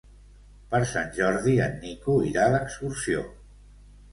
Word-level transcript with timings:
Per 0.71 0.79
Sant 0.91 1.11
Jordi 1.17 1.53
en 1.65 1.75
Nico 1.83 2.15
irà 2.31 2.49
d'excursió. 2.57 3.23